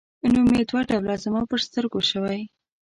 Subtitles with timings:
[0.33, 2.39] نوم یې دوه ډوله زما په سترګو شوی.